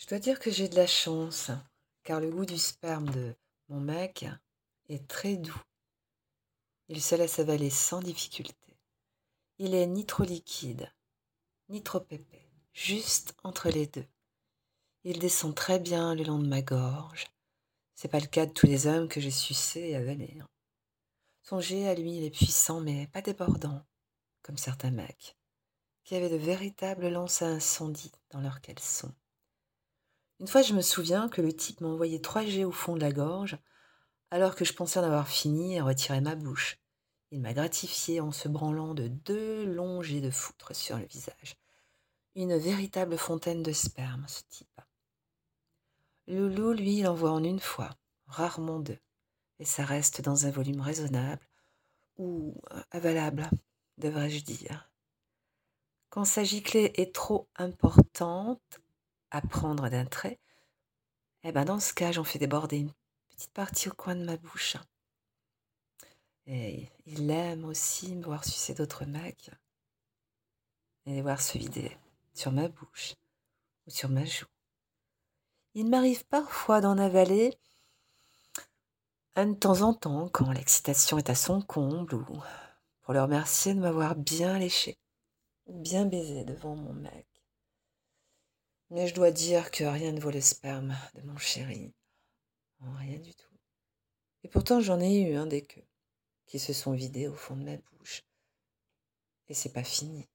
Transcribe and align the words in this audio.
Je 0.00 0.06
dois 0.06 0.18
dire 0.18 0.40
que 0.40 0.50
j'ai 0.50 0.66
de 0.66 0.76
la 0.76 0.86
chance, 0.86 1.50
car 2.04 2.20
le 2.20 2.30
goût 2.30 2.46
du 2.46 2.56
sperme 2.56 3.10
de 3.10 3.34
mon 3.68 3.80
mec 3.80 4.24
est 4.88 5.06
très 5.06 5.36
doux. 5.36 5.62
Il 6.88 7.02
se 7.02 7.14
laisse 7.16 7.38
avaler 7.38 7.68
sans 7.68 8.00
difficulté. 8.00 8.78
Il 9.58 9.74
est 9.74 9.86
ni 9.86 10.06
trop 10.06 10.22
liquide, 10.22 10.90
ni 11.68 11.82
trop 11.82 12.02
épais, 12.10 12.48
juste 12.72 13.34
entre 13.44 13.68
les 13.68 13.88
deux. 13.88 14.06
Il 15.04 15.18
descend 15.18 15.54
très 15.54 15.78
bien 15.78 16.14
le 16.14 16.24
long 16.24 16.38
de 16.38 16.48
ma 16.48 16.62
gorge. 16.62 17.26
C'est 17.94 18.08
pas 18.08 18.20
le 18.20 18.26
cas 18.26 18.46
de 18.46 18.52
tous 18.52 18.66
les 18.66 18.86
hommes 18.86 19.06
que 19.06 19.20
j'ai 19.20 19.30
sucés 19.30 19.90
et 19.90 19.96
avalés. 19.96 20.38
hein. 20.40 20.48
Son 21.42 21.60
jet 21.60 21.86
à 21.86 21.94
lui, 21.94 22.16
il 22.16 22.24
est 22.24 22.30
puissant, 22.30 22.80
mais 22.80 23.06
pas 23.08 23.20
débordant, 23.20 23.84
comme 24.40 24.56
certains 24.56 24.92
mecs, 24.92 25.36
qui 26.04 26.14
avaient 26.14 26.30
de 26.30 26.36
véritables 26.36 27.10
lances 27.10 27.42
à 27.42 27.48
incendie 27.48 28.12
dans 28.30 28.40
leurs 28.40 28.62
caleçons. 28.62 29.14
Une 30.40 30.48
fois, 30.48 30.62
je 30.62 30.72
me 30.72 30.80
souviens 30.80 31.28
que 31.28 31.42
le 31.42 31.52
type 31.52 31.82
m'a 31.82 31.88
envoyé 31.88 32.22
trois 32.22 32.44
jets 32.44 32.64
au 32.64 32.72
fond 32.72 32.94
de 32.94 33.00
la 33.00 33.12
gorge, 33.12 33.58
alors 34.30 34.56
que 34.56 34.64
je 34.64 34.72
pensais 34.72 34.98
en 34.98 35.04
avoir 35.04 35.28
fini 35.28 35.74
et 35.74 35.82
retirer 35.82 36.22
ma 36.22 36.34
bouche. 36.34 36.78
Il 37.30 37.40
m'a 37.40 37.52
gratifié 37.52 38.20
en 38.20 38.32
se 38.32 38.48
branlant 38.48 38.94
de 38.94 39.06
deux 39.06 39.66
longs 39.66 40.00
jets 40.00 40.22
de 40.22 40.30
foutre 40.30 40.74
sur 40.74 40.96
le 40.96 41.04
visage. 41.04 41.56
Une 42.36 42.56
véritable 42.56 43.18
fontaine 43.18 43.62
de 43.62 43.72
sperme, 43.72 44.24
ce 44.28 44.40
type. 44.48 44.80
Loulou, 46.26 46.72
lui, 46.72 46.98
il 46.98 47.06
envoie 47.06 47.32
en 47.32 47.44
une 47.44 47.60
fois, 47.60 47.90
rarement 48.26 48.80
deux, 48.80 48.98
et 49.58 49.66
ça 49.66 49.84
reste 49.84 50.22
dans 50.22 50.46
un 50.46 50.50
volume 50.50 50.80
raisonnable, 50.80 51.46
ou 52.16 52.54
euh, 52.72 52.80
avalable, 52.92 53.50
devrais-je 53.98 54.42
dire. 54.42 54.90
Quand 56.08 56.24
sa 56.24 56.44
giclée 56.44 56.92
est 56.94 57.14
trop 57.14 57.46
importante 57.56 58.80
à 59.30 59.40
prendre 59.40 59.88
d'un 59.88 60.06
trait, 60.06 60.38
eh 61.42 61.52
ben 61.52 61.64
dans 61.64 61.80
ce 61.80 61.94
cas, 61.94 62.12
j'en 62.12 62.24
fais 62.24 62.38
déborder 62.38 62.78
une 62.78 62.92
petite 63.28 63.52
partie 63.52 63.88
au 63.88 63.94
coin 63.94 64.14
de 64.14 64.24
ma 64.24 64.36
bouche. 64.36 64.76
Et 66.46 66.88
il 67.06 67.30
aime 67.30 67.64
aussi 67.64 68.14
me 68.14 68.24
voir 68.24 68.44
sucer 68.44 68.74
d'autres 68.74 69.04
mecs 69.04 69.50
et 71.06 71.14
les 71.14 71.22
voir 71.22 71.40
se 71.40 71.56
vider 71.58 71.96
sur 72.34 72.52
ma 72.52 72.68
bouche 72.68 73.14
ou 73.86 73.90
sur 73.90 74.08
ma 74.08 74.24
joue. 74.24 74.46
Il 75.74 75.88
m'arrive 75.88 76.26
parfois 76.26 76.80
d'en 76.80 76.98
avaler 76.98 77.56
un 79.36 79.46
de 79.46 79.54
temps 79.54 79.82
en 79.82 79.94
temps 79.94 80.28
quand 80.28 80.50
l'excitation 80.50 81.16
est 81.18 81.30
à 81.30 81.34
son 81.34 81.62
comble 81.62 82.14
ou 82.14 82.24
pour 83.02 83.14
le 83.14 83.22
remercier 83.22 83.74
de 83.74 83.80
m'avoir 83.80 84.16
bien 84.16 84.58
léché 84.58 84.98
ou 85.66 85.80
bien 85.80 86.04
baisé 86.04 86.44
devant 86.44 86.74
mon 86.74 86.92
mec. 86.92 87.26
Mais 88.90 89.06
je 89.06 89.14
dois 89.14 89.30
dire 89.30 89.70
que 89.70 89.84
rien 89.84 90.12
ne 90.12 90.20
vaut 90.20 90.32
le 90.32 90.40
sperme 90.40 90.96
de 91.14 91.22
mon 91.22 91.38
chéri. 91.38 91.92
Oh, 92.82 92.90
rien 92.98 93.18
du 93.18 93.34
tout. 93.34 93.54
Et 94.42 94.48
pourtant 94.48 94.80
j'en 94.80 95.00
ai 95.00 95.20
eu 95.20 95.36
un 95.36 95.46
des 95.46 95.62
queues 95.62 95.86
qui 96.46 96.58
se 96.58 96.72
sont 96.72 96.92
vidés 96.92 97.28
au 97.28 97.34
fond 97.34 97.56
de 97.56 97.62
ma 97.62 97.76
bouche. 97.76 98.24
Et 99.48 99.54
c'est 99.54 99.72
pas 99.72 99.84
fini. 99.84 100.28